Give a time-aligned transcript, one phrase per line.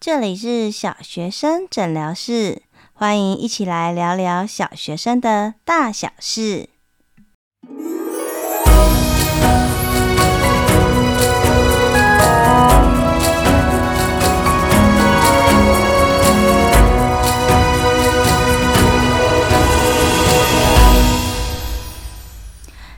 [0.00, 2.62] 这里是小学生诊疗室，
[2.92, 6.68] 欢迎一起来聊聊小学生的大小事。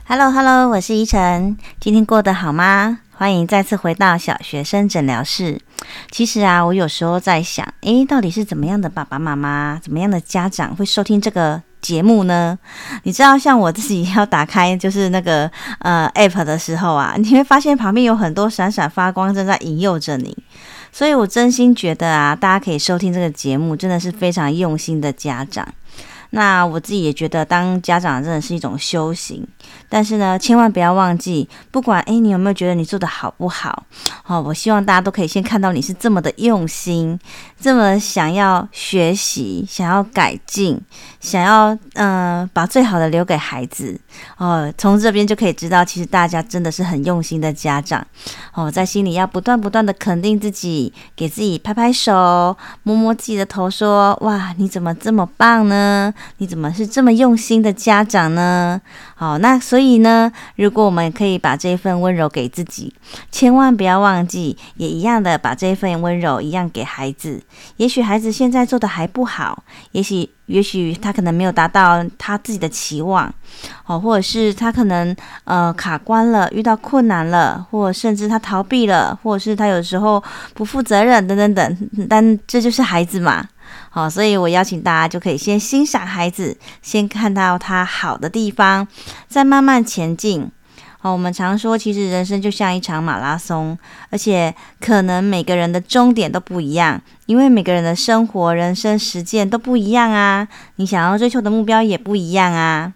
[0.05, 2.99] Hello，Hello，我是依晨，今天过得好吗？
[3.09, 5.61] 欢迎再次回到小学生诊疗室。
[6.11, 12.57] 其实啊，我有时候在想，诶，到底是怎么样的爸爸妈妈，怎么样的家长会收听这个节目呢？
[13.03, 15.49] 你知道，像我自己要打开就是那个
[15.79, 20.37] 呃 App 的时候啊， 你会发现旁边有很多闪闪发光，正在引诱着你。
[20.93, 25.65] 所以我真心觉得啊，大家可以收听这个节目，真的是非常用心的家长。
[26.31, 29.45] 那我自己也觉得，当家长真的是一种修行。
[29.87, 33.83] 但是呢，千万不要忘记，不管诶，你有没有觉得你做的好不好？
[34.23, 37.19] 好，我希望大家都可以先看到你是这么的用心，
[37.61, 40.81] 这么想要学习，想要改进，
[41.19, 43.99] 想要嗯、把最好的留给孩子。
[44.37, 48.05] 哦，从这边就可以知道，其实大家真的是很用心的家长。
[48.53, 56.11] 哦，在心里要不断不断的肯定自己，给自己拍拍手，摸摸自己的头，说：哇，你怎么这么棒呢？
[56.37, 58.81] 你怎么是这么用心的家长呢？
[59.21, 62.91] 好，那所以呢，如果我们可以把这份温柔给自己，
[63.31, 67.39] 千万不要忘记，也一样的把这份温柔一样给孩子。
[67.77, 73.31] 也许孩子现在做的还不好，也许也许他可能没有达到他自己的期望，
[73.85, 80.23] 哦，或者是他可能呃卡关了，遇到困难了，或甚至他逃避了，或者是他有时候
[80.55, 83.47] 不负责任等等等，但这就是孩子嘛。
[83.93, 88.87] 好，所以我邀请大家就可以先欣赏孩子，先看到他好的地方，
[89.27, 90.49] 再慢慢前进。
[90.97, 93.77] 好，我们常说，其实人生就像一场马拉松，
[94.09, 100.47] 而且可能每个人的终点都不一样，因为每个人的生活、人生实践都不一样啊，
[100.77, 102.93] 你想要追求的目标也不一样啊。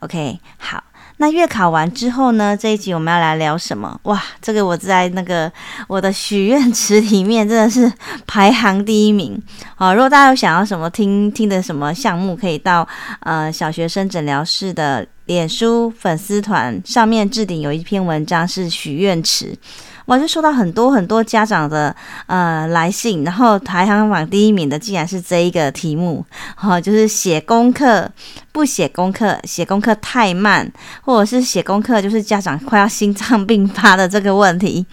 [0.00, 0.84] OK，好。
[1.18, 2.54] 那月考完之后呢？
[2.54, 3.98] 这一集我们要来聊什么？
[4.02, 5.50] 哇，这个我在那个
[5.88, 7.90] 我的许愿池里面真的是
[8.26, 9.42] 排行第一名。
[9.76, 12.86] 好，如果大家有想要什么听听的什么项目，可以到
[13.20, 19.56] 呃小学生诊疗室的脸书粉丝团上面置顶有一篇文章是许愿池。
[20.04, 21.92] 我就收到很多很多家长的
[22.26, 26.24] 呃来信，然后排行榜第一名的竟然是这一个题目，
[26.62, 28.08] 哦，就是写功课
[28.56, 30.66] 不写功课，写功课太慢，
[31.02, 34.86] 或者是写功课就是家长快要心脏病发的这个问题。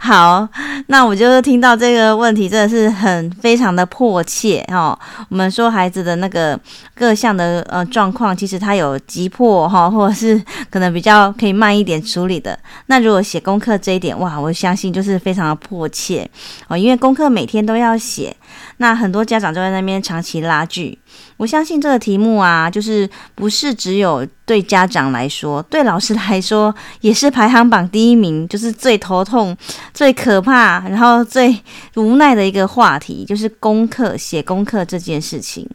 [0.00, 0.48] 好，
[0.88, 4.98] 那我就是听到这个问题真的是很非常的迫切哈。
[5.28, 6.58] 我们说孩子的那个
[6.92, 12.58] 各项的呃状况，其实他有急迫哈，或者是可能比较可以慢一点处理的。
[12.86, 16.28] 那如果写功课这一点哇，我相信就是非常的迫切
[16.66, 18.36] 哦，因为功课每天都要写，
[18.78, 20.98] 那很多家长就在那边长期拉锯。
[21.36, 29.56] 我相信这个题目啊，就是不是只有对家长来说，对老师来说也是排行榜第一名，就是最头痛、
[29.94, 31.56] 最可怕，然后最
[31.96, 35.68] 无奈的一个话题，就是功课写功课这件事情。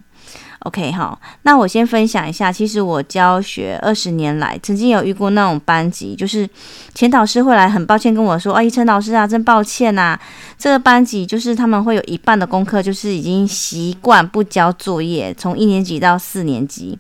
[0.63, 2.49] OK，好，那我先分享一下。
[2.49, 6.49] 其实我教学二十年来，曾经有遇过那种班级，就是
[6.93, 10.17] 前导师会来，很抱歉跟我说：“啊，依晨老师啊，真抱歉呐、
[10.57, 16.97] 这个班级就是他们会有一半的功课就是已经习惯不交作业，从一年级到四年级。”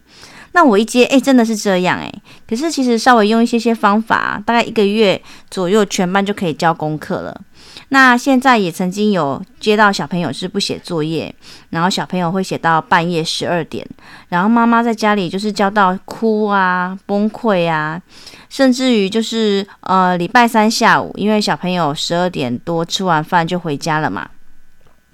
[0.55, 2.13] 那我一接，哎，真的是这样，哎，
[2.47, 5.19] 可是其实稍微用一些些方法，大概一个月
[5.49, 7.41] 左右，全班就可以交功课了。
[7.93, 11.31] 那现在也曾经有接到小朋友是不写作业，
[11.69, 13.87] 然后小朋友会写到半夜十二点，
[14.29, 18.01] 然后妈妈在家里就是教到哭啊、崩溃啊，
[18.49, 24.27] 甚至于就是呃礼拜三下午，因为小朋友十二点多吃完饭就回家了嘛。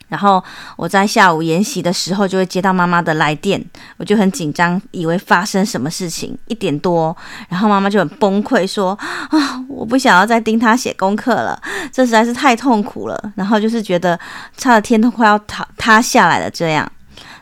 [0.07, 0.43] 然后
[0.75, 3.63] 我在下午研习的时候，就会接到妈妈的来电，
[3.97, 6.35] 我就很紧张，以为发生什么事情。
[6.47, 7.15] 一点多，
[7.47, 8.97] 然后妈妈就很崩溃，说
[9.29, 11.57] ：“啊，我不想要再盯他写功课了，
[11.89, 14.19] 这实在是太痛苦了。”然后就是觉得
[14.57, 16.91] 差的天都快要塌塌下来了这样。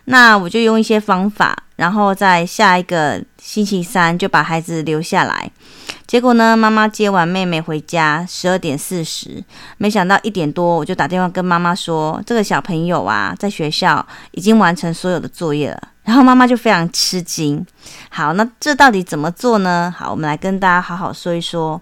[0.05, 5.51] 那我就用一些方法，然后在下一个星期三就把孩子留下来。
[6.05, 9.43] 结果呢，妈妈接完妹妹回家，十二点四十，
[9.77, 15.81] 没想到一点多我就打电话跟妈妈说，这个小朋友啊，在学校已经完成所有的作业了。
[16.03, 17.65] 然后妈妈就非常吃惊。
[18.09, 19.93] 好，那这到底怎么做呢？
[19.97, 21.81] 好，我们来跟大家好好说一说。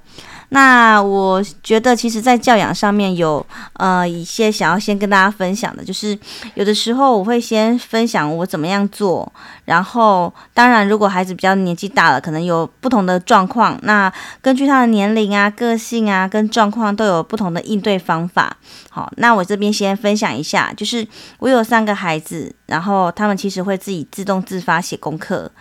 [0.55, 6.17] 那我觉得，其实，在教养上面有呃一些想要先跟大家分享的，就是
[6.53, 9.29] 有的时候我会先分享我怎么样做，
[9.65, 14.09] 然后当然，如果孩子比较年纪大了，可能有不同的状况，那
[14.41, 18.55] 根据他的年龄啊、个性啊跟状况都有不同的应对方法。
[18.89, 21.05] 好，那我这边先分享一下，就是
[21.39, 25.51] 我有三个孩子，然后他们其实会自己自动自发写功课。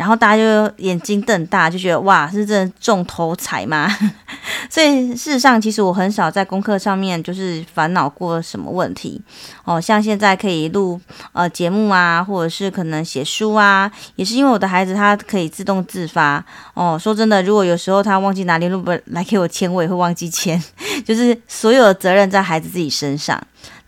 [0.00, 3.86] 然后大家就眼睛瞪大，就觉得哇，是真的中头彩吗？
[4.70, 9.20] 所以事实上，其实我很少在功课上面就是烦恼过什么问题
[9.64, 9.78] 哦。
[9.78, 10.98] 像现在可以录
[11.34, 16.42] 呃节目啊，或者是可能写书啊，也是因为我的孩子他可以自动自发
[16.72, 16.98] 哦。
[16.98, 20.58] 说真的，如果有时候他忘记拿联络本来给我签，我也会忘记签，
[21.04, 23.38] 就是所有的责任在孩子自己身上。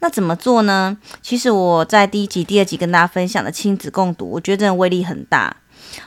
[0.00, 0.94] 那怎么做呢？
[1.22, 5.56] 其实我在第一集、第二集跟大家分享的亲子共读，我觉得真的威力很大。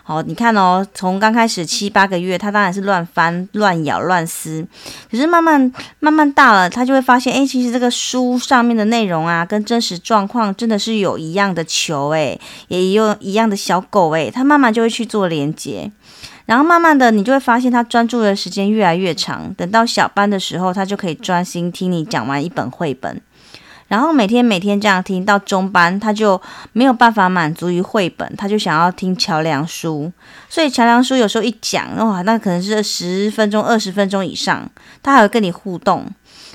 [0.04, 4.66] 好，你看哦，从刚开始七八个月，他当然是乱翻、乱咬、乱撕。
[5.10, 12.38] 可是慢慢慢慢大了，他就会发现，哎，其实这个书上面的内容啊，跟真实状况真的是有一样的球，哎，
[12.68, 15.92] 也有一样的小狗，哎，他慢慢就会去做连接。
[16.46, 19.52] 然后慢慢的，你就会发现他专注的时间越来越长。
[19.56, 23.20] 等到小班的时候，他就可以专心听你讲完一本绘本。
[23.88, 26.42] 然后每天每天这样听到中班，他就
[26.74, 30.12] 没有办法满足于绘本，他就想要听桥梁书。
[30.50, 34.70] 所以桥梁书有时候一讲，哇，那可能是十分钟、二十分钟以上，
[35.04, 36.06] 他还会跟你互动。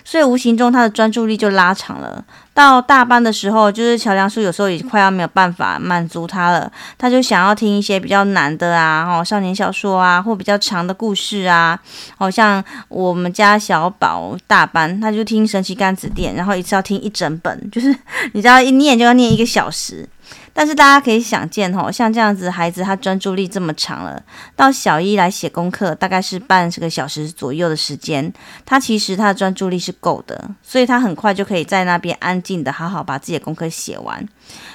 [0.04, 2.24] 所以无形中他的专注力就拉长了。
[2.52, 11.78] 到大班的时候，就是桥梁书有时候也快要没有办法满足他了，他就想要听一些比较难的啊，哦，少年小说啊，或比较长的故事啊。
[12.18, 17.94] 好像我们家小宝大班，他就听神奇柑仔店，然后一次要听一整本，就是
[18.32, 20.06] 你知道一念就要念一个小时。
[20.52, 24.22] 但是大家可以想见，吼，像这样子孩子，他专注力这么长了，
[24.56, 28.32] 到小一来写功课，大概是半个小时左右的时间，
[28.66, 34.26] 他其实他的专注力是够的，所以他很快就可以在那边安静的好好把自己的功课写完。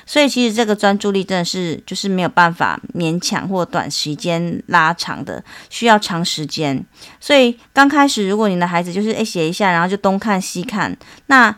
[0.05, 6.83] 所以其实这个专注力真的是就是没有办法勉强或短时间拉长的，需要长时间。
[7.19, 10.97] 所以刚开始，如果你的孩子就是诶写一下，然后就东看西看，
[11.27, 11.55] 那。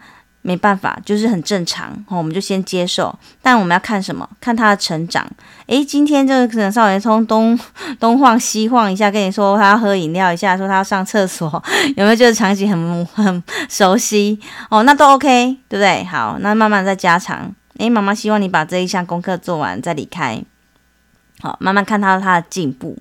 [0.47, 3.13] 没办法，就是很正常哦，我们就先接受。
[3.41, 4.25] 但我们要看什么？
[4.39, 5.27] 看他的成长。
[5.65, 7.59] 诶，今天这个可能少年从东
[7.99, 11.61] 东晃西晃一下，跟你说他要喝饮料一下，说他要上厕所，
[11.97, 14.39] 有没有觉得场景很很熟悉？
[14.69, 16.05] 哦，那都 OK，对不对？
[16.05, 17.53] 好，那慢慢再加长。
[17.79, 20.41] 诶，妈妈希望你把这一项功课做完再离开。
[21.41, 22.97] 好，慢慢看到他的进步。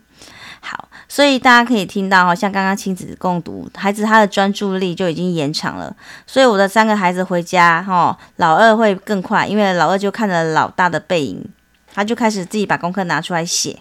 [1.08, 5.94] 所以大家可以听到，像刚刚亲子共读，孩子他的专注力就已经延长了。
[6.26, 11.44] 所以我的三个孩子回家，哈，老二会更快，因为老二就看着老大的背影，
[11.94, 13.78] 他就开始自己把功课拿出来写。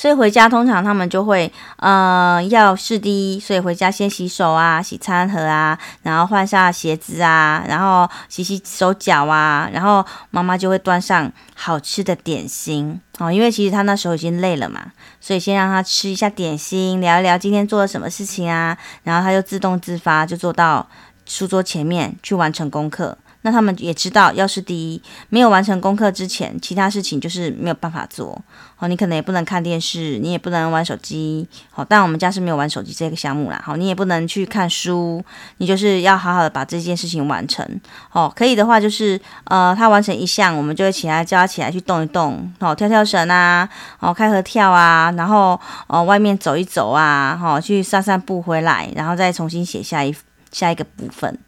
[0.00, 14.80] 所以回家通常他们就会，呃，要试第一，所以回家先洗手啊，洗餐盒啊，然后换下鞋子啊，然后洗洗手脚啊，然后妈妈就会端上好吃的点心哦，因为其实他那时候已经累了嘛，
[15.20, 20.88] 所以先让他吃一下点心，聊一聊今天做了什么事情啊，然后他就自动自发就坐到
[21.26, 23.18] 书桌前面去完成功课。
[23.42, 28.38] 那他们也知道，要是第一没有完成功课之前，其他事情就是没有办法做。
[28.76, 31.46] 好，你可能也不能看电视，你也不能玩手机。
[31.70, 33.60] 好，但我们家是没有玩手机这个项目啦。
[33.64, 35.22] 好，你也不能去看书，
[35.58, 37.66] 你就是要好好的把这件事情完成。
[38.12, 50.14] 哦，可以的话就是，呃，他完成一项，我们就会起来叫他起来去动一动，好，跳跳绳啊，哦，开合跳啊，然后呃，外面走一走啊，好，去散散步回来，然后再重新写下一
[50.52, 51.38] 下一个部分。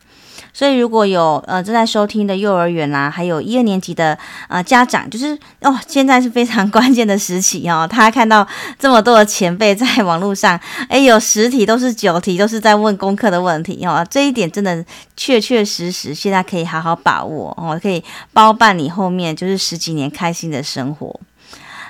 [0.54, 4.18] 所以，如果有呃正在收听的幼儿园啦、还有一二年级的
[4.48, 7.88] 呃家长，就是哦，现在是非常关键的时期哦。
[7.90, 8.46] 他看到
[8.78, 14.06] 这么多的前辈在网络上，诶，有十题都是九题都是在问功课的问题哦。
[14.10, 14.84] 这一点真的
[15.16, 21.18] 确确实实，现在可以好好把握哦，可以包办你后面就是十几年开心的生活。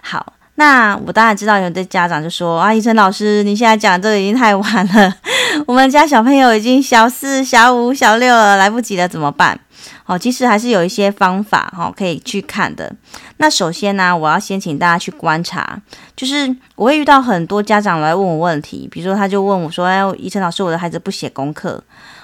[0.03, 0.35] 好。
[0.63, 5.13] 那我当然知道有的家长就说啊，怡晨老师，你现在讲这个已经太晚了，
[5.67, 9.59] 我们家小朋友已经小四、小五、小六了，来不及了，怎么办？
[10.07, 12.95] 哦，其实还是有一些方法哈，可以去看的。
[13.39, 15.77] 那首先呢，我要先请大家去观察，
[16.15, 21.83] 就是我会遇到很多家长来问我问题，比如说他就问我说，哎，怡晨老师，我的孩子不写功课。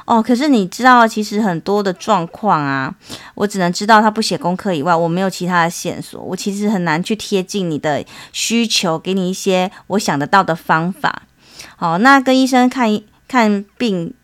[0.08, 2.94] 哦，可是你知道，其实很多的状况啊，
[3.34, 11.24] 我只能知道他不写功课以外，我没有其他的线索，我其实很难去贴近你的需求，给你一些我想得到的方法。
[11.76, 12.98] 好，哦，那跟医生看
[13.28, 14.14] 看病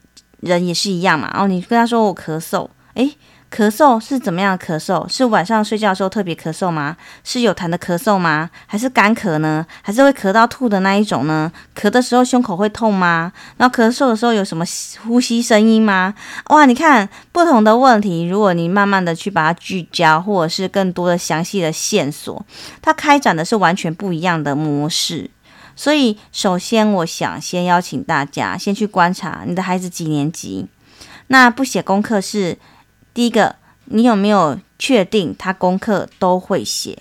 [0.41, 1.31] 人也是一样嘛。
[1.38, 3.14] 哦，你跟他说我咳嗽，诶，
[3.54, 5.06] 咳嗽是怎么样的咳嗽？
[5.08, 6.96] 是晚上睡觉的时候特别咳嗽吗？
[7.23, 8.50] 是有痰的咳嗽吗？
[8.66, 9.64] 还是干咳呢？
[9.80, 11.52] 还是会咳到吐的那一种呢？
[11.73, 13.32] 咳的时候胸口会痛吗？
[13.56, 14.64] 然后咳嗽的时候有什么
[15.04, 16.12] 呼吸声音吗？
[16.46, 22.44] 哇，你看不同的问题，如果你慢慢的去把它聚焦，或者是更多的详细的线索，
[22.82, 25.30] 它开展的是完全不一样的模式。
[25.76, 30.66] 所以，首先我想先邀请大家先去观察你的孩子几年级。
[31.28, 32.58] 那不写功课是
[33.14, 33.56] 第一个，
[33.87, 36.99] 你有没有确定他功课都会写？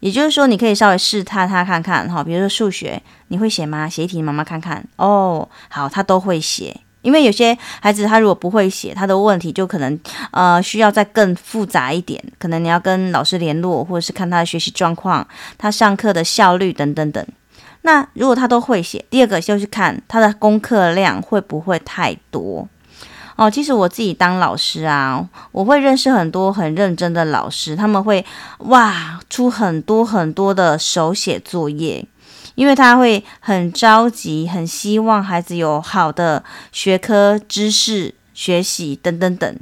[0.00, 3.88] 也就是说，你可以稍微试探他看看哈，比如说数学，你会写吗？
[3.88, 4.84] 写一题，妈妈看看。
[4.96, 6.80] 哦，好，他都会写。
[7.02, 9.98] 因为有些孩子他如果不会写，他的问题就可能
[10.32, 17.24] 呃需要再更复杂一点，可能你要跟老师联络，或者是看他的学习状况、他上课的效率等等等。
[17.82, 22.68] 那如果他都会写，第二个就是看他的功课量会不会太多。
[23.36, 28.24] 哦，其实我自己当老师啊，我会认识很多很认真的老师，他们会
[28.60, 32.06] 哇出很多很多的手写作业，
[32.54, 39.58] 因为他会很着急，很希望孩子有好的学科知识学习等等等。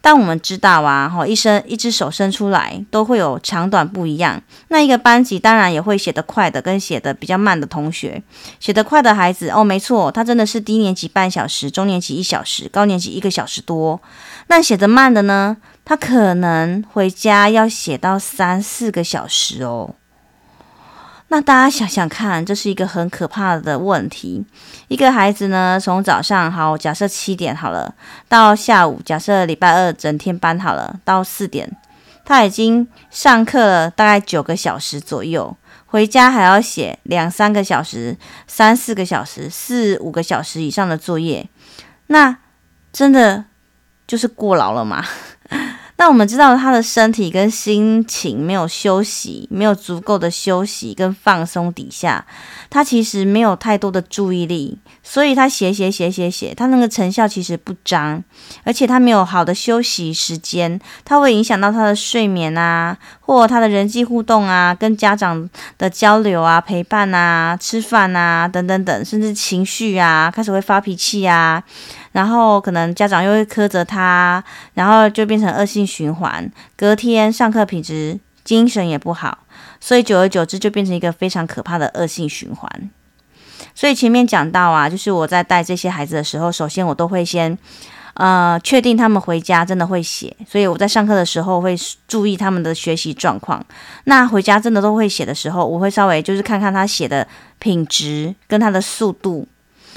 [0.00, 4.40] 但我们知道啊，哈，一伸一只手伸出来都会有长短不一样。
[4.68, 8.22] 那一个班级当然也会写得快的跟写得比较慢的同学。
[8.60, 14.00] 写得快的孩子，哦，没错，他真的是低年级半小时，中年级一小时，高年级一个小时多。
[14.46, 19.94] 那写得慢的呢，他可能回家要写到三四个小时哦。
[21.30, 24.44] 那大家想想看，这是一个很可怕的问题。
[24.88, 27.94] 一个孩子呢，从早上好，假设七点好了，
[28.28, 31.70] 到下午，假设礼拜二整天班好了，到四点，
[32.24, 35.54] 他已经上课了大概九个小时左右，
[35.84, 38.16] 回家还要写两三个小时、
[38.46, 41.46] 三四个小时、四五个小时以上的作业，
[42.06, 42.38] 那
[42.90, 43.44] 真的
[44.06, 45.04] 就是过劳了吗？
[46.00, 52.24] 那我们知道他的身体跟心情没有休息，没有足够的休息跟放松底下，
[52.70, 58.22] 他其实没有太多的注意力，所以他写写写写写，他那个成效其实不彰，
[58.62, 71.60] 而且他没有好的休息时间，他会影响到他的睡眠啊，或他的人际互动啊，跟家长的交流啊、陪伴啊、吃饭啊等等等，甚至情绪啊，开始会发脾气啊。
[72.12, 74.42] 然后可能家长又会苛责他，
[74.74, 76.50] 然后就变成恶性循环。
[76.76, 79.38] 隔天上课品质、精神也不好，
[79.80, 82.90] 所以久而久之就变成一个非常可怕的恶性循环。
[83.74, 87.56] 所以前面讲到啊，就是我在带这些孩子的时候，首先我都会先
[88.14, 91.76] 呃确定他们回家真的会写，所以我在上课的时候会
[92.08, 93.64] 注意他们的学习状况。
[94.04, 97.26] 那回家真的都会写的时候，我会稍微就是看看他写的
[97.58, 99.46] 品质跟他的速度。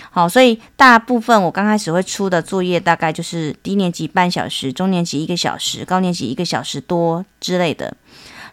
[0.09, 7.95] 好，所以大部分我刚开始会出的作业，大概就是低年级半小时，中年级一个小时，高年级一个小时多之类的。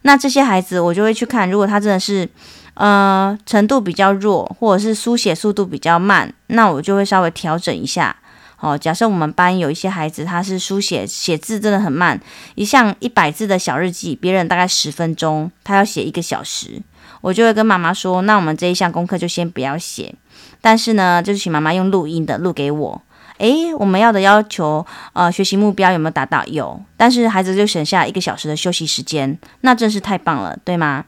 [0.03, 2.29] 那这些孩子，我就会去看，如果他真的是
[2.75, 8.15] 呃程度比较弱，或者是书写速度比较慢，那我就会稍微调整一下。
[8.55, 12.21] 好，假设我们班有一些孩子，他是书写写字真的很慢，
[12.55, 16.81] 一项一百字的小日记，别人大概十分钟，他要写一个小时，
[17.21, 20.15] 我就会跟妈妈说，那我们这一项功课就先不要写。
[20.61, 23.03] 但是呢，就是请妈妈用录音的录给我。
[23.39, 26.45] 诶，我们要的要求，呃，学习目标有没有达到？
[26.47, 26.81] 有。
[26.97, 31.05] 但是孩子就省下一个小时的休息时间，那真是太棒了，对吗？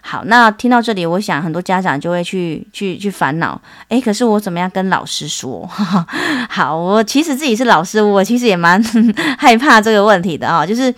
[0.00, 3.60] 好，那听到这里，我想很多家长就会去去去烦恼。
[3.88, 5.68] 诶，可是我怎么样跟老师说？
[6.48, 8.80] 好，我其实自己是老师，我其实也蛮
[9.36, 10.64] 害怕这个问题的啊。
[10.64, 10.94] 就是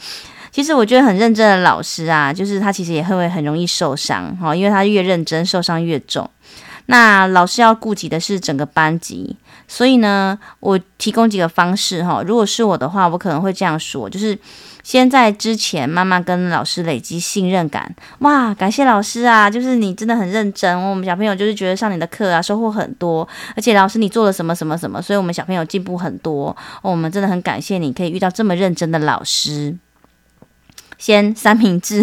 [0.50, 6.28] 其实我觉得很认真的老师啊，就是他其实也会很容易受伤哈，因为他越认真，受伤越重。
[6.87, 9.37] 那老师要顾及的是整个班级，
[9.67, 12.23] 所以呢，我提供几个方式哈。
[12.26, 14.38] 如果是我的话，我可能会这样说，就是
[14.83, 17.95] 先在之前慢慢跟老师累积信任感。
[18.19, 23.26] 哇，感谢老师啊，就是你真的很认真，我们小朋友就是觉得上你的课啊收获很多，
[23.57, 26.55] 而且老师你做了什么什么什么，所以我们小朋友进步很多。
[26.83, 29.75] 我们真的很感谢你可以遇到这么认真的老师。
[31.04, 32.02] 先三明治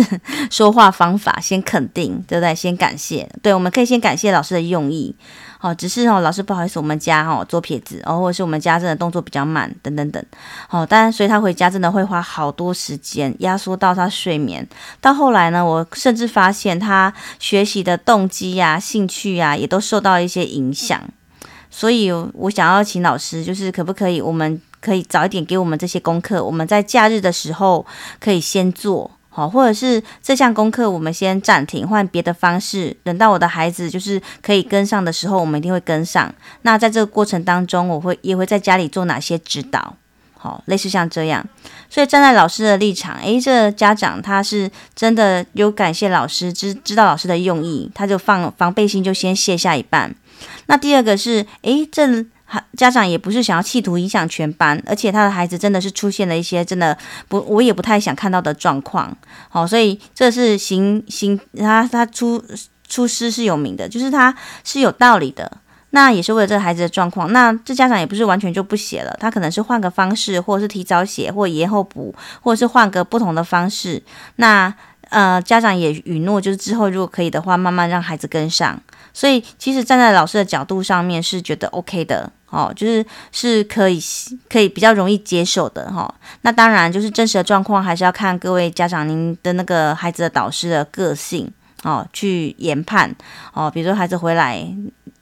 [0.52, 2.54] 说话方法，先肯定，对不对？
[2.54, 5.16] 先感谢，对，我们可以先感谢老师的用意。
[5.60, 10.24] 哦，只是哦，老师不好意思，我们家、哦、左撇子哦，或者是我们家真的动作比较慢，等等等。
[10.68, 14.68] 好、哦，但所以他回家真的会花好多时间，压缩到他睡眠。
[15.00, 21.02] 到后来呢，我甚至发现他学习的动机呀、兴趣呀、也都受到一些影响。
[21.72, 24.62] 所以我想要请老师，就是可不可以我们。
[24.82, 27.86] 可以早一点给我们这些功课，我们在假日的时候
[28.20, 36.34] 可以先做好，或者是这项功课我们先暂停，换别的方式，等到我的孩子就是可以跟上的时候，我们一定会跟上。
[36.64, 39.96] 那在这个过程当中，我会也会在家里做哪些指导？
[40.38, 41.46] 好，类似像这样。
[41.90, 50.14] 所以站在老师的立场，诶，这家长他是真的有感谢老师，知知道老师的用意，他就放防备心就先卸下一半。
[50.66, 52.26] 那第二个是，诶，这
[52.76, 59.16] 家长也不是想要企图影响全班，而且他的孩子真的是出现了一些真的不，我也不太想看到的状况。
[59.50, 62.44] 好，所以这是行行他他出
[62.88, 65.60] 出师是有名的，就是他是有道理的。
[65.94, 74.02] 那也是为了这个孩子的状况，那这家长也不是完全就不写了，他可能是换个方式，或者是提早写，或延后补，或者是换个不同的方式。
[74.38, 74.74] 那
[75.10, 78.82] 呃，家长也允诺，就是之后如果可以的话，慢慢让孩子跟上。
[79.14, 84.00] 所以其实站在老师的角度上面是觉得 OK 的哦，就是是可以
[84.50, 91.52] 可以比较容易接受的哈、那当然就是真实的状况还是要看各位家长您的那个孩子的导师的个性
[91.84, 93.16] 哦去研判
[93.54, 94.68] 哦，比如说孩子回来。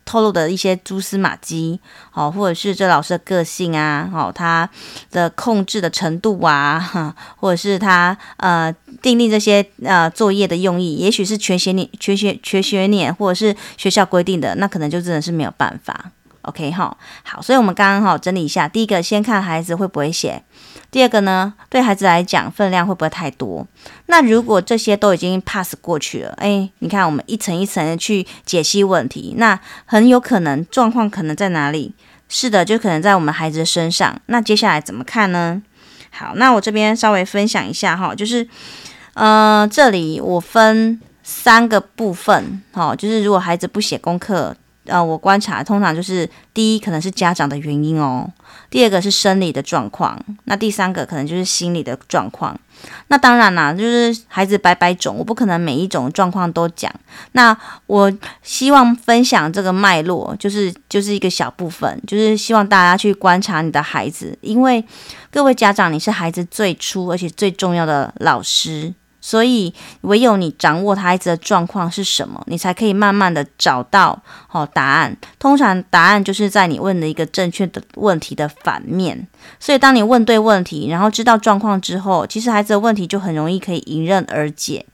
[0.10, 1.80] 透露的一些蛛丝马迹，
[2.14, 4.68] 哦，或者是这老师的个性啊，哦，他
[5.12, 8.74] 的控制的程度啊， 或者是他呃
[9.04, 16.12] 订立这些呃作业的用意，也许是全学年、全学全学年，或者是学校规定的，那可能就真的是没有办法。
[16.44, 20.42] OK 哈，好，所以我们刚刚哈整理一下，第一个先看孩子会不会写。
[20.90, 23.68] 第二个呢，对孩子来讲，分量会不会太多？
[24.08, 31.94] 那如果这些都已经 pass 过去了，哎，你看我们一层一层的去解析问题，那很有可能状况可能在哪里？
[32.28, 34.20] 是的，就可能在我们孩子的身上。
[34.28, 35.62] 那接下来怎么看呢？
[36.10, 38.48] 好，那我这边稍微分享一下哈，就是，
[39.14, 44.56] 呃，这里我分三个部分，哈，就是如果孩子不写功课。
[44.90, 48.30] 呃，我观察通常就是第一可能是家长的原因哦，
[48.70, 52.60] 第二个是生理的状况，那第三个可能就是心理的状况。
[53.08, 56.90] 那当然啦，就是孩子百百种，我不可能每一种状况都讲。
[57.34, 57.56] 那
[57.88, 64.84] 我希望分享这个脉络，就是就是一个小部分，就是希望大家去观察你的孩子，因为
[65.30, 68.94] 各位家长，你是孩子最初而且最重要的老师。
[69.22, 74.22] 所以，唯有你掌握他孩子的状况是什么，你才可以慢慢的找到
[74.52, 75.16] 哦答案。
[75.38, 79.28] 通常答案就是在你问的一个正确的问题的反面。
[79.60, 84.86] 所以，当你问对问题，然后知道状况之后，其实孩子的问题就很容易可以迎刃而解。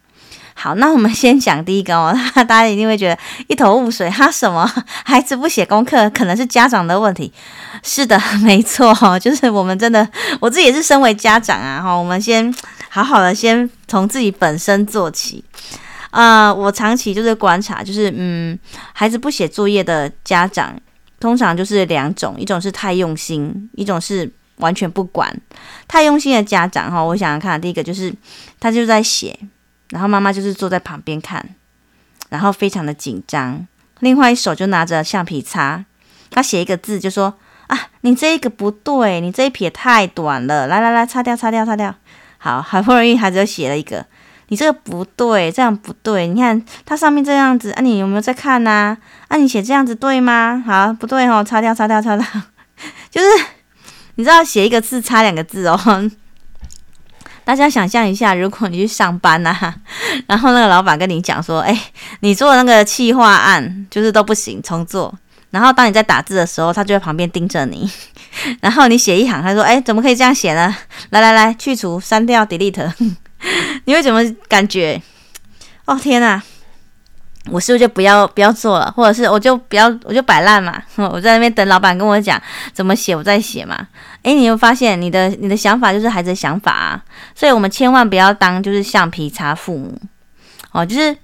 [0.58, 3.18] 好，那我们先讲第一个哦，大家一定会觉得
[3.48, 4.10] 一头雾水。
[4.10, 4.66] 哈，什么
[5.04, 7.30] 孩子不写功课，可能是家长的问题？
[7.84, 10.08] 是的，没错，就是我们真的，
[10.40, 12.50] 我自己也是身为家长啊，哈，我们先
[12.96, 15.44] 好好的先从自己本身做起。
[16.12, 18.58] 啊、我长期就是观察，就是嗯，
[18.94, 20.74] 孩子不写作业的家长，
[21.20, 25.30] 通常就是两种，一种是太用心，一种是完全不管。
[25.90, 28.14] 太用心的家长哈，我想想看，第一个就是
[28.62, 29.38] 他就在写。
[29.90, 31.46] 然后妈妈就是坐在旁边看，
[32.30, 33.68] 然后非常的紧张，
[34.00, 35.84] 另外一手就拿着橡皮擦，
[36.32, 37.34] 他写一个字就说
[37.68, 41.94] ：“啊，你这一个不对，你这一撇太短了，来来来，擦掉擦掉擦掉。”
[42.38, 44.06] 好，好不容易孩子就写了一个
[44.50, 48.98] ：“你这个不对，这样不对，你看它上面这样子啊，你有没有在看呐？
[49.28, 50.64] 啊，你写这样子对吗？
[50.66, 52.26] 好，不对哦，擦掉擦掉擦掉，
[53.10, 53.28] 就是
[54.16, 55.80] 你知道写一个字擦两个字哦。”
[57.44, 59.76] 大家想象一下，如果你去上班呐、啊，
[60.28, 61.80] 然后那个老板跟你讲说：“哎，
[62.22, 65.14] 你做那个企划案就是都不行，重做。”
[65.56, 67.90] 然后当你在打字的时候，他就在旁边盯着你。
[68.60, 70.76] 然后你写一行，他说：“哎，怎么可以这样写呢？
[71.12, 72.92] 来来来，去除、删掉、delete。
[73.86, 75.02] ”你会怎么感觉？
[75.86, 76.42] 哦天呐！
[77.50, 80.84] 我是不是就不要不要做了，或者是我就不要我就摆烂嘛？
[81.10, 82.42] 我在那边等老板跟我讲
[82.74, 83.88] 怎么写，我再写嘛。
[84.24, 87.02] 诶，你会发现你的你的想法就是孩子的想法啊，
[87.34, 89.98] 所以我们千万不要当就是橡皮擦父母
[90.74, 91.16] 哦，就是。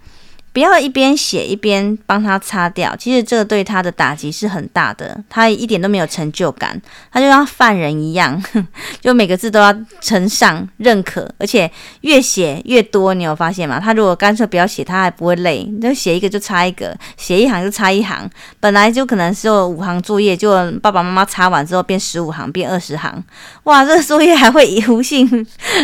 [0.53, 8.41] 不要一边写一边帮他擦掉，其实这个对他的打击是很大的，他一点都没有成就感，他就像犯人一样，
[8.99, 13.79] 就每个字都要呈上认可，而且越写越多，你有发现吗？
[13.79, 23.23] 他如果干脆不要写，他还不会累，就写一个就擦一个，写一行就擦一行，本来就可能是有五行作业，就爸爸妈妈擦完之后变十五行，变二十行，
[23.63, 25.25] 哇，这个作业还会无限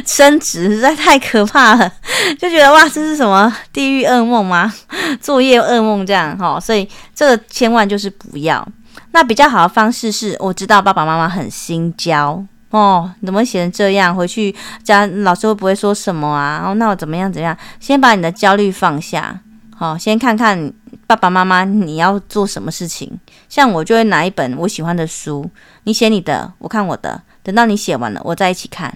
[0.05, 1.89] 升值，实在太可怕了，
[2.37, 4.56] 就觉得哇，这是什么地狱噩梦吗？
[4.57, 4.73] 啊，
[5.21, 8.67] 作业噩梦这样哈，所以这个千万就是不要。
[9.11, 14.15] 那比较好的方式是，我知道爸爸妈妈很心焦哦，怎么写成这样？
[14.15, 16.63] 回去家老师会不会说什么啊？
[16.65, 17.55] 哦，那我怎么样怎么样？
[17.79, 19.39] 先把你的焦虑放下，
[19.75, 20.71] 好，先看看
[21.05, 23.19] 爸爸妈妈你要做什么事情。
[23.47, 25.49] 像我就会拿一本我喜欢的书，
[25.83, 28.95] 你写你的，我看我的，等到你写完了，我再一起看。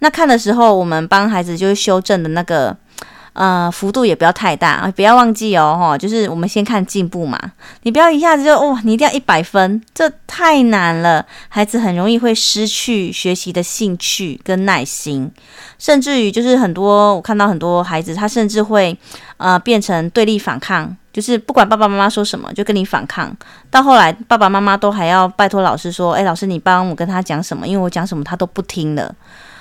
[0.00, 2.76] 那看的时候，我们帮孩子就是修正的那个。
[3.38, 7.38] 呃幅度也不要太大啊，不要忘记哦，哈，就是我们先看进步嘛，
[7.82, 15.30] 你不要一下子就哇，你一定要一百分，这太难了，孩子很容易会失去学习的兴趣跟耐心，
[15.78, 18.98] 甚至于就是很多我看到很多孩子，他甚至会
[19.36, 20.96] 呃变成对立反抗。
[21.10, 23.34] 就是不管爸爸妈妈说什么，就跟你反抗。
[23.70, 27.66] 到后来，爸爸妈妈都还要拜托老师说：“哎，老师，你帮我跟他讲什么？
[27.66, 29.12] 因为我讲什么他都不听了。”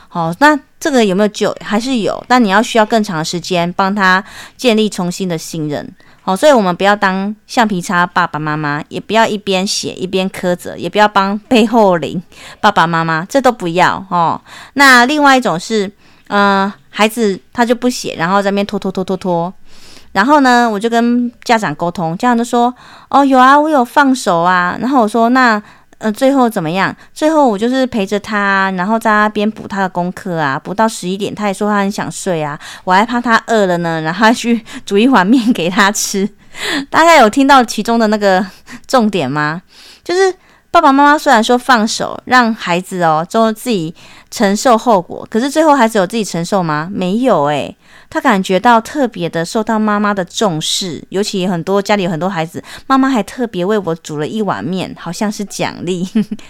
[0.09, 1.55] 好，那这个有没有救？
[1.61, 4.23] 还是有，但你要需要更长的时间帮他
[4.55, 5.93] 建立重新的信任。
[6.21, 12.21] 好，所以我们不要当橡皮擦爸爸妈妈，也不要一边写一边苛责，也不要帮背后领
[12.59, 14.41] 爸爸妈妈，这都不要哦。
[14.73, 15.87] 那另外一种是，
[16.27, 19.53] 嗯、呃，孩子他就不写，然后在那边拖拖拖拖拖。
[20.13, 22.73] 然后呢，我就跟家长沟通，家长就说
[23.09, 25.61] ：“哦，有啊，我有放手啊。”然后我说：“那
[25.99, 26.95] 呃，最后怎么样？
[27.13, 32.59] 最后我就是陪着他，然后在那边补他的功课啊，补到十一点，他也说他很想睡啊。
[32.83, 36.29] 我还怕他饿了呢，然后去煮一碗面给他吃。
[36.89, 38.45] 大家有听到其中的那个
[38.87, 39.61] 重点吗？
[40.03, 40.33] 就是
[40.69, 43.93] 爸爸妈妈虽然说放手，让孩子哦，就自己
[44.29, 46.89] 承受后果，可是最后孩子有自己承受吗？
[46.91, 47.75] 没有诶。
[48.09, 56.07] 他感觉到特别的受到妈妈的重视，尤其很多家里有很多孩子，妈妈还特别为我煮了一碗面，好像是奖励。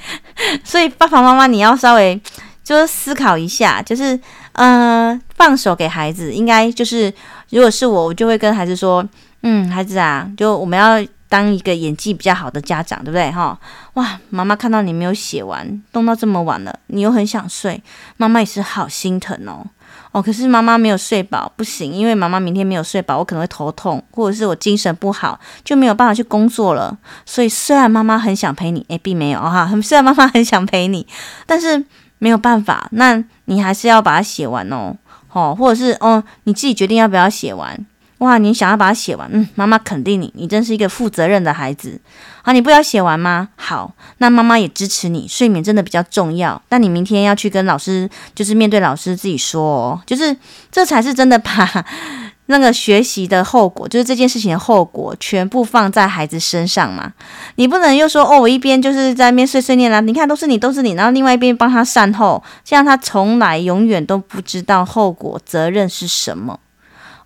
[0.63, 2.19] 所以爸爸妈妈，你要稍微
[2.63, 4.19] 就是思考一下，就是
[4.51, 7.11] 呃，放手给孩子，应该就是
[7.49, 9.03] 如果是我，我就会跟孩子说，
[9.41, 13.31] 嗯，孩子啊，就我们要当一个演技比较好的家长，对不对？
[13.31, 13.59] 哈，
[13.93, 17.81] 哇，妈妈看到你没有写完，弄到这么晚了，你又很想睡，
[18.17, 19.65] 妈妈也是好心疼哦。
[20.13, 26.97] 哦，可是妈妈没有睡饱，不行，因为妈妈明天没有睡饱，我可能会头痛，或者是我精神不好，就没有办法去工作了。
[27.25, 31.05] 所以虽然妈妈很想陪你，诶，并没有哈，虽然妈妈很想陪你，
[31.45, 31.83] 但是
[32.19, 34.95] 没有办法，那你还是要把它写完哦，
[35.33, 37.85] 哦，或者是哦，你自己决定要不要写完。
[38.19, 41.99] 哇，你想要把它写完，嗯，妈妈肯定你，你真是一个负责任的孩子。
[42.41, 43.49] 好，你不要写完吗？
[43.55, 45.27] 好，那妈妈也支持你。
[45.27, 50.35] 睡眠真的比较重要，但你明天要去跟老师，就是面对老师自己说哦，就是
[50.71, 51.85] 这才是真的把
[52.49, 57.11] 那个学习的后果，就是这件事情的后果，全部放在孩子身上嘛。
[57.55, 66.57] 你不能又说哦，我一边就是在那碎碎念啦，你看都是你，都是你，然后另外一边帮他善后，这样他从来永远都不知道后果责任是什么。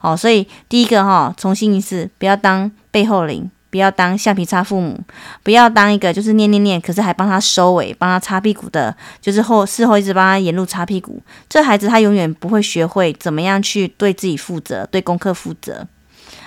[0.01, 4.99] 好，所以第一个哈，重新一次，不要当背后灵，不要当橡皮擦父母，
[5.43, 11.21] 不要当一个就是念念念，可是还帮他收尾、帮他擦屁股的，就是后事后一直帮他沿路擦屁股。
[11.47, 15.87] 这孩子他永远不会学会怎么样去对自己负责，对功课负责。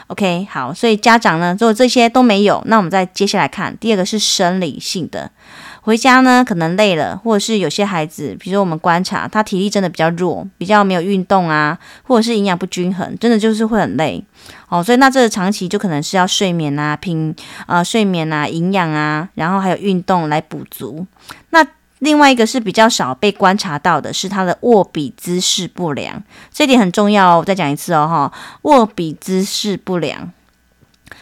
[0.09, 5.31] OK，好，所以家长呢，如果这些都没有，那我们再接下来看第二个是生理性的。
[5.85, 14.25] 回家呢，可能累了，或者是有些孩子，比如说我们观察他体力真的比较弱，比较没有运动啊，或者是营养不均衡，真的就是会很累
[14.71, 14.83] 哦。
[14.83, 21.07] 所以那这个长期就可能是要睡眠啊、品呃睡眠啊、营养啊，然后还有运动来补足。
[21.51, 21.63] 那
[21.99, 27.41] 另外一个是比较少被观察到的，是他的握笔姿势不良，这点很重要哦。
[27.41, 30.33] 我再讲一次哦，哈，握笔姿势不良，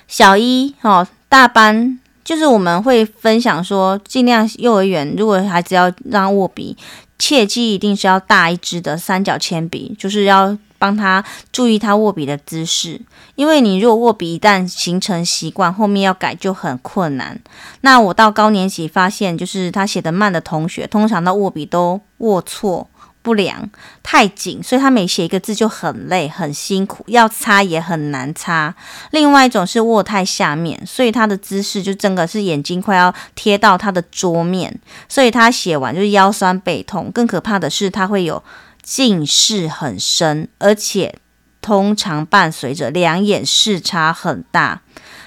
[0.06, 1.98] 小一哦，大班。
[2.24, 6.76] 就是我们会分享说，尽量幼儿园如果孩子要让握笔，
[7.18, 13.00] 切记一定是要大一支的三角铅笔，就是要帮他注意他握笔的姿势，
[13.36, 17.40] 因为你如果握笔一旦形成习惯，后面要改就很困难。
[17.82, 22.88] 那我到高年级发现，就是他写得慢的同学，通常他握笔都握错。
[23.22, 23.70] 不良
[24.02, 28.74] 太紧，所以他每写一个字就很累很辛苦，要擦也很难擦。
[29.12, 37.10] 另外一种是握太下面，所以他的姿势就真的是眼睛快要贴到他的桌面，所以他写完就是腰酸背痛。
[37.12, 38.42] 更可怕的是他会有
[38.82, 41.14] 近视很深，而且
[41.60, 44.80] 通常伴随着两眼视差很大。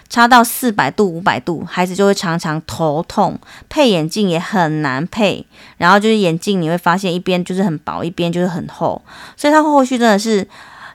[0.07, 3.37] 差到四百度、五百度，孩子就会常常头痛，
[3.67, 5.45] 配眼镜也很难配。
[5.77, 9.01] 然后就是眼镜，你会发现一边就是很薄，一边就是很厚，
[9.35, 10.47] 所以他后续真的是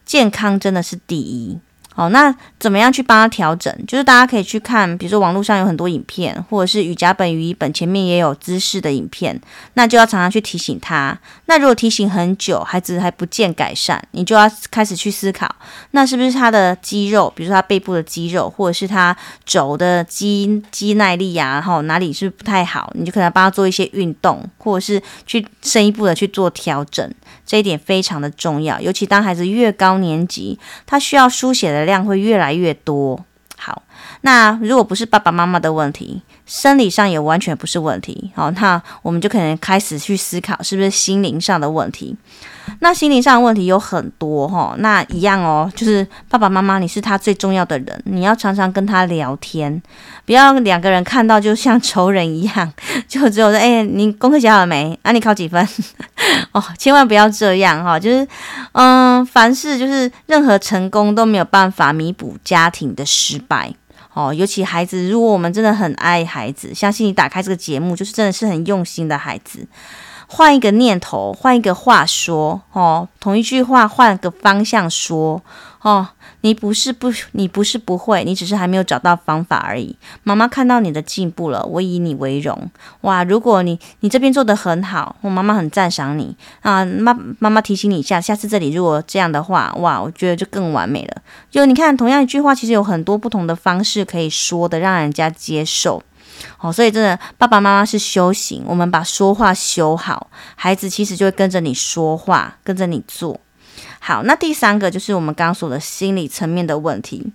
[0.05, 1.59] 健康真的是第一。
[2.01, 3.71] 好，那怎么样去帮他调整？
[3.87, 9.39] 就是大家可以去看，比如说网络上有很多影片，或者是语甲本、语义本前面也有姿势的影片，
[9.75, 11.19] 那就要常常去提醒他。
[11.45, 15.55] 那如果提醒很久，孩子还不见改善，你就要开始去思考，
[15.91, 27.13] 那是不是他的肌肉，比如说他背部的肌肉，或者是他肘的肌肌耐力呀、啊，然后哪里是不，是不太好，你就可能帮他做一些运动，或者是去深一步的去做调整。
[27.45, 33.25] 这一点非常的重要，尤其当孩子越高年级，他需要书写的量会越来越多。
[33.57, 33.83] 好，
[34.23, 38.31] 那如果不是爸爸妈妈的问题，生理上也完全不是问题。
[38.35, 42.17] 好，那我们就可能开始去思考，是不是心灵上的问题？
[42.81, 49.83] 那心灵上的问题有很多哈，那一样哦，就是爸爸妈妈，你是他最重要的人，你要常常跟他聊天，
[50.25, 52.73] 不要两个人看到就像仇人一样，
[53.09, 54.97] 就只有说，哎，你功课写好了没？
[55.03, 55.67] 啊，你考几分？
[56.53, 58.27] 哦，千万不要这样哈，就是，
[58.73, 63.73] 嗯，凡事就是任何成功都没有办法弥补家庭的失败。
[64.13, 69.67] 哦，尤其孩子，如果我们真的很爱孩子，相信你打开这个节目，就是真的是很用心的孩子。
[70.27, 75.43] 换一个念头，换一个话说，哦，同一句话换个方向说，
[75.83, 76.07] 哦，
[76.43, 79.95] 你不是不，你不是不会，你只是还没有找到方法而已。
[80.23, 82.71] 妈妈看到你的进步了，我以你为荣。
[83.03, 86.85] 哇，如果你你这边做得很好，我妈妈很赞赏你啊。
[86.85, 91.23] 妈妈妈提醒你一下，下次这里如果这样的话，哇，我觉得就更完美了。
[91.51, 96.03] 就你看，同样一句话，其实有很多不同的方式可以说的，让人家接受。
[96.59, 103.39] 哦，所以真的，爸爸妈妈是修行，我们把说话修好，孩子其实就会跟着你说话，跟着你做。
[104.03, 107.31] 好，那第三个就是我们刚刚说的心理层面的问题。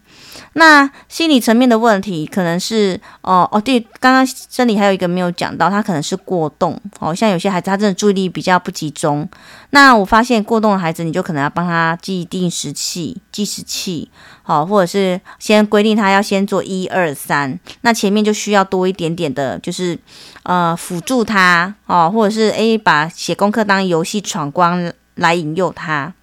[0.53, 6.79] 那心理层面的问题可能是，哦哦，对，刚刚这里还有一个没有讲到，他可能是过动。
[6.99, 9.29] 哦，像有些孩子他真的注意力比较不集中。
[9.69, 14.09] 那我发现过动的孩子，你就可能要帮他记定时器、计时器，
[14.41, 19.99] 好，或者是先规定他要先做一二三，那前面就需要多一点点的，就是
[20.43, 26.13] 呃辅助他哦，或者是诶把写功课当游戏闯关来引诱他。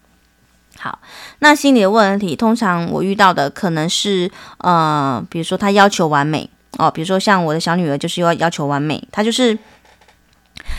[0.82, 0.98] 好，
[1.38, 9.56] 那心理的问题，通常我遇到的可能是，呃，比如说他要求完美哦，比如说像我的小女儿就是要要求完美，她就是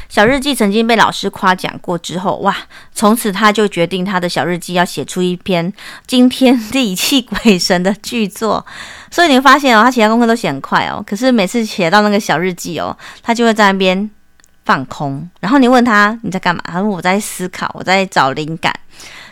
[0.10, 2.54] 小日记曾经被老师夸奖过之后，哇，
[2.94, 5.72] 从此她就决定她的小日记要写出一篇
[6.06, 8.66] 惊天地泣鬼神的巨作。
[9.10, 14.12] 所以你会发现哦，她其他功课都写很快哦，可是每次写到那个小日记哦，她就会在那边
[14.66, 18.74] 放空，然后你问她你在干嘛，她说我在思考，我在找灵感。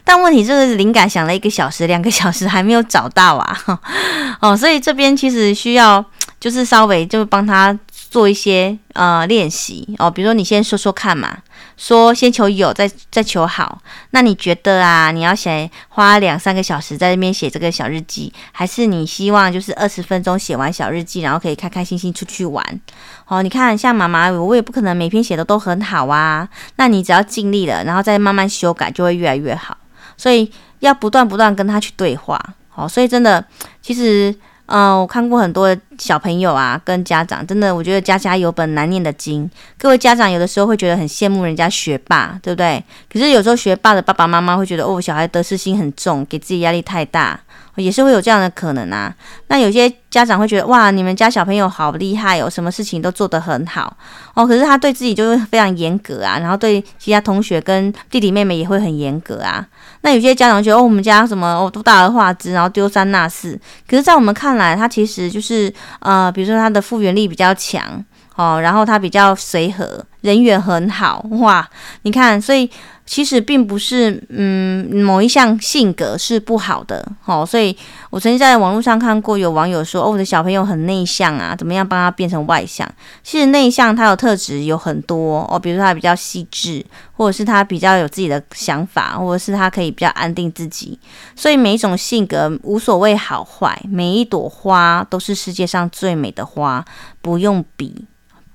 [0.03, 3.57] 但问题就是灵感想了一个小时、两个小时还没有找到啊，
[4.41, 6.03] 哦，所以这边其实需要
[6.39, 7.77] 就是稍微就帮他
[8.09, 11.37] 做一些呃练习哦，比如说你先说说看嘛，
[11.77, 13.79] 说先求有，再再求好。
[14.09, 22.81] 那你觉得啊，你要写花两三个小时在那边写这个小日记，还是你希望就是二十分钟写完小日记，然后可以开开心心出去玩？
[23.27, 26.49] 哦，你看像妈妈，我也不可能每篇写的都很好啊。
[26.75, 29.77] 那你只要尽力了，然后再慢慢修改，就会越来越好。
[30.21, 30.47] 所以
[30.81, 33.43] 要不断不断跟他去对话，好，所以真的，
[33.81, 34.31] 其实，
[34.67, 39.49] 嗯、我看过很多小朋友啊，跟家长，真的，我觉得家家有本难念的经。
[39.79, 42.83] 各位家长有的时候会觉得很羡慕人家学霸，对不对？
[43.11, 47.39] 可是有时候学霸的爸爸妈妈会觉得，哦，小孩得失心很重，给自己压力太大。
[47.77, 49.15] 也是会有这样的可能啊。
[49.47, 53.95] 那有些家长会觉得哇，你们家小朋友好厉害哦，什么事情都做得很好
[54.33, 54.45] 哦。
[54.45, 59.65] 可是他对自己就会非常严格啊，然后对其他同学跟弟弟妹妹也会很严格啊。
[60.01, 63.59] 那有些家长觉得哦，我们家什么哦都大而化之，然后丢三落四。
[63.87, 68.03] 可是，在我们看来，他其实就是呃，比如说他的复原力比较强
[68.35, 71.69] 哦，然后他比较随和，人缘很好哇。
[72.03, 72.69] 你看，所以。
[73.03, 77.75] 其实并不是，嗯，某一项性格是不好的，哦，所以
[78.09, 82.89] 我曾经在网络上看过有网友说，哦，我的小朋友很内向啊，怎么样帮他变成外向？
[83.21, 90.97] 其实内向他有特质有很多哦，比如说他比较细致，或者是他比较有自己的想法，或者是他可以比较安定自己。
[91.35, 96.85] 所以每一种性格无所谓好坏，每一朵花都是世界上最美的花，
[97.21, 98.05] 不用比。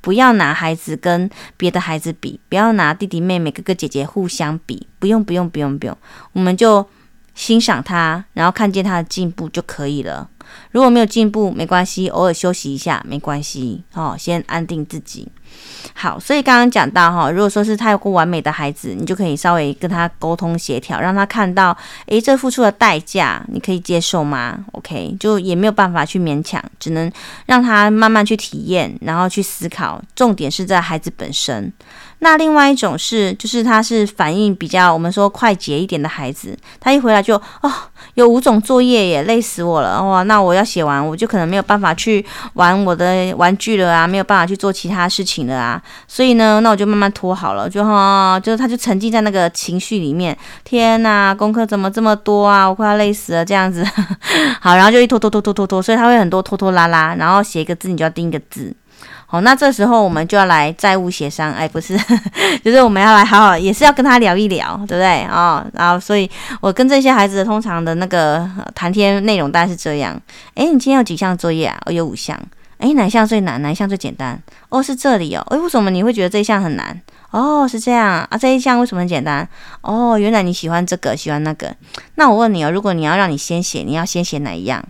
[0.07, 5.99] 不要拿孩子跟别的孩子比，不要拿弟弟妹妹、哥哥姐姐互相比，不用，不用，不用，不用，
[6.33, 6.89] 我们就
[7.35, 10.31] 欣赏他，然后看见他的进步就可以了。
[10.71, 15.27] 如果没有进步，没关系，偶尔休息一下没关系，哦，先安定自己。
[15.95, 27.11] 好，所以刚刚讲到哈，如果说是太过完美的孩子，你就可以稍微跟他沟通协调，让他看到，诶，这付出的代价你可以接受吗？OK，就也没有办法去勉强，只能
[27.47, 30.03] 让他慢慢去体验，然后去思考。
[30.15, 31.73] 重点是在孩子本身。
[32.21, 37.71] 那另外一种是，就是他是反应比较我们说快捷一点的孩子，他一回来就哦，
[38.15, 40.23] 有五种作业耶，累死我了哇！
[40.23, 42.25] 那我要写完，我就可能没有办法去
[42.55, 45.81] 玩我的玩具了啊，没有办法去做其他事情了啊。
[46.09, 50.37] 所以呢，那我就慢慢拖好了，就哈，就是他就沉浸在那个情绪里面。
[50.65, 52.67] 天哪，功课怎么这么多啊？
[52.67, 53.85] 我快要累死了，这样子。
[54.61, 58.75] 好，然后就一拖拖拖拖拖拖，所以他会很多拖拖拉拉，然后写一个字，你就要盯一个字。
[59.27, 61.99] 好，那这时候我们就要来债务协商，哎，不是，
[62.65, 65.67] 就是我们要来好好，也是要跟他聊一聊，对不对啊、哦？
[65.73, 70.15] 然后，所以我跟这些孩子通常的那个谈天内容大概是这样：
[70.55, 71.77] 哎，你今天有几项作业啊？
[71.87, 72.41] 我、有五项。
[72.79, 73.61] 哎，哪项最难？
[73.63, 74.39] 哪项最简单？
[74.69, 75.45] 哦，是这里哦。
[75.49, 77.01] 哎，为什么你会觉得这一项很难？
[77.31, 79.49] 哦，是这样啊，这一项为什么很简单？
[79.81, 81.75] 哦，原来你喜欢这个，喜欢那个。
[82.17, 84.85] 那我问你哦，如果你要让你先写，你要先写哪一样？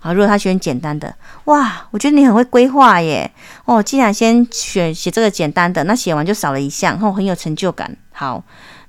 [0.00, 3.30] 好，如果他选简单的，哇，我觉得你很会规划耶。
[3.64, 7.96] 哦，既然先选写这个简单的，那写完就少了一项，后，很有成就感。
[8.12, 8.42] 好，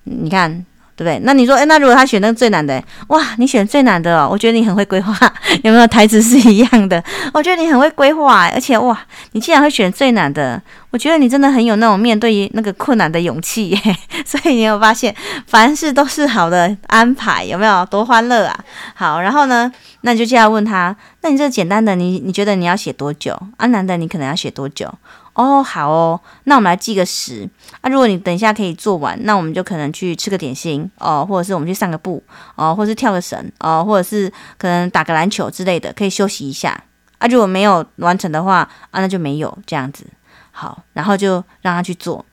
[0.04, 0.66] 你看。
[1.00, 1.18] 对不对？
[1.24, 5.16] 那你说，诶，那如果他选那个最难的，哇，你选最难的哦，我觉得你很会规划，
[5.64, 7.02] 有没有台词是一样的？
[7.34, 9.00] 我觉得你很会规划，而且哇，
[9.32, 13.80] 你竟然会选最难的，我觉得你真的很有那种面对那个困难的勇气耶。
[14.26, 15.16] 所以你有发现，
[15.48, 17.86] 凡事都是好的安排，有没有？
[17.86, 18.60] 多欢乐啊！
[18.94, 23.40] 好，然后呢，那你就这样问他，那你这简单的，你你觉得你要写多久？
[23.56, 24.94] 啊，难的你可能要写多久？
[25.40, 27.50] 哦，好哦，那我们来记个时
[27.80, 27.90] 啊。
[27.90, 32.22] 如果你等一下可以做完，那我们就可能去吃个点心哦，或者是我们去散个步
[32.56, 36.84] 哦，或者是跳个绳哦，或者是可能打个篮球之类的，可以休息一下
[37.20, 37.28] 啊。
[37.28, 40.06] 如果没有完成的话啊，那就没有这样子。
[40.52, 42.26] 好，然后就让他去做。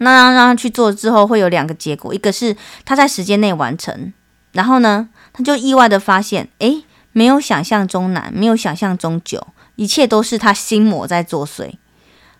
[0.00, 4.12] 那让让他去做之后，会有两个结果，一个是他在时间内完成，
[4.52, 11.72] 然后呢，他就意外的发现，诶，没有想象中难，没有想象中久，一切都是他心魔在作祟。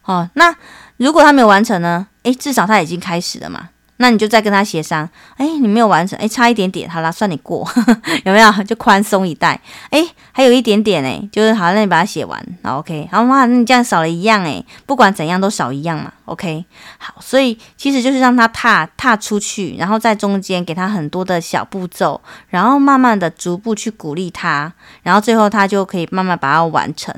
[0.09, 0.55] 哦，那
[0.97, 2.07] 如果他没有完成呢？
[2.23, 3.69] 诶，至少他已经开始了嘛。
[3.99, 7.69] 那你就再跟他协商，哎，你没有完成，哎，差一点点，好啦，算你过，
[8.25, 8.51] 有没有？
[8.65, 9.61] 就宽松一带。
[9.91, 16.65] 哎，还有一点点哎，就是好，那你把它写完，好，OK，好哇，那你这样少了一样哎，不管怎样都少一样嘛，OK，
[16.99, 27.13] 好，所以其实就是让他踏踏出去，然后在中间给他很多的小步骤，然后慢慢的逐步去鼓励他，然后最后他就可以慢慢把它完成。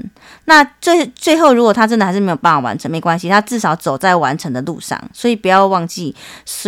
[0.47, 6.15] 那最最后如果他真的还是没有办法完成，没关系，他至少走在完成的路上，所以不要忘记。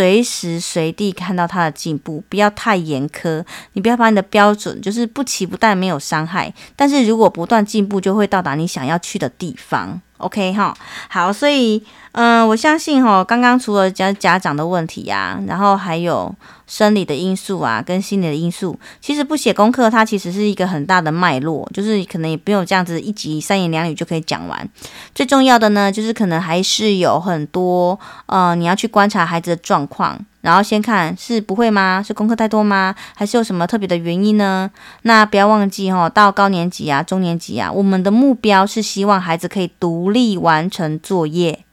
[0.03, 3.45] 随时随地看到他的进步，不要太严苛。
[3.75, 6.53] 你不要把你的标准就是不期不待，没有伤害。
[6.75, 10.01] 但是如果不断进步，就会到达你想要去的地方。
[10.17, 10.77] OK 哈，
[11.09, 16.35] 好，所以嗯、我相信哈，刚刚除了家家长的问题呀、然后还有
[16.67, 24.69] 生理的因素啊，跟心理的因素，其实不写功课，它其实是一个很大的脉络，就是可能也不用这样子一集三言两语就可以讲完。
[25.15, 30.19] 最重要的呢，就是可能还是有很多呃，你要去观察孩子的状况。
[30.41, 32.03] 然后先看是不会吗？
[32.05, 32.93] 是功课太多吗？
[33.15, 34.69] 还是有什么特别的原因呢？
[35.03, 41.65] 那不要忘记哦，到高年级啊、中年级啊，我们的目标是希望孩子可以独立完成作业。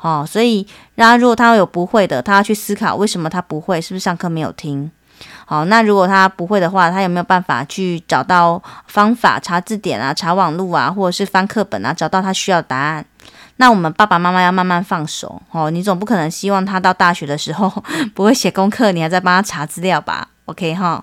[0.00, 4.90] 哦，所以，然后如果他有不会的，他要去思考为什么他不会，是不是上课没有听？
[5.46, 13.04] 好，那如果他不会的话，他有没有办法去找到方法，查字典啊、查网路啊，或者是翻课本啊，找到他需要的答案？
[13.56, 17.72] 那我们爸爸妈妈要慢慢放手哦，你总不可能希望他到大学的时候
[18.14, 21.02] 不会写功课，你还在帮他查资料吧？OK 哈，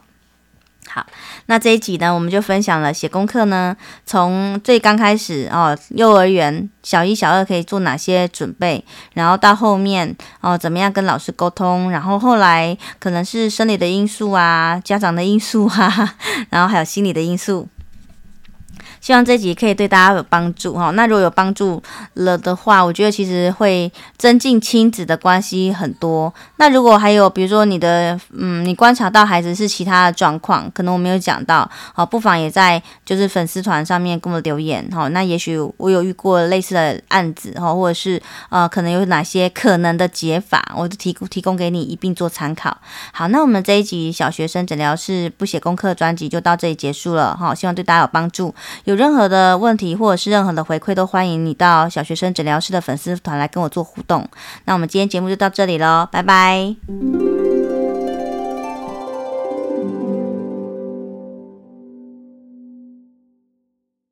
[0.88, 1.06] 好，
[1.48, 16.16] 那这一集呢，我们就分享了写功课呢，从最刚开始哦，幼儿园小一、小二可以做哪些准备，然后到后面哦，怎么样跟老师沟通，然后后来可能是生理的因素啊，家长的因素啊，
[16.50, 17.68] 然后还有心理的因素。
[19.04, 20.92] 希望这集可以对大家有帮助哈。
[20.92, 26.34] 那如果有帮助了的话，我觉得其实会增进亲子的关系很多。
[26.56, 35.10] 那如果还有比如说你的嗯，你观察到孩子是其他的状况，可能我没有讲到，好，不妨也在就是粉丝团上面跟我留言哈。
[35.10, 42.78] 那也许我有遇过类似的案子哈，或者是呃，可能有哪些可能的解法，我就提供提供给你一并做参考。
[43.12, 47.54] 好，那我们这一集小学生诊疗室不写功课专辑就到这里结束了哈。
[47.54, 48.56] 希望对大家有帮助。
[48.86, 54.24] 有有任何的问题或者是任何的回馈，都欢迎你到小学生诊疗室的粉丝团来跟我做互动。
[54.66, 56.76] 那我们今天节目就到这里喽，拜拜。